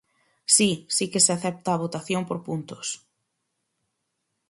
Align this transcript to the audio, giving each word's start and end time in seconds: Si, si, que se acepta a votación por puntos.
Si, 0.55 0.69
si, 0.95 1.05
que 1.11 1.23
se 1.25 1.31
acepta 1.37 1.69
a 1.71 1.81
votación 1.83 2.21
por 2.29 2.37
puntos. 2.47 2.87